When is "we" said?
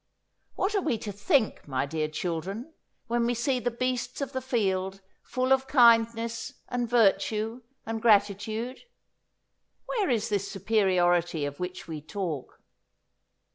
0.81-0.97, 3.27-3.35, 11.87-12.01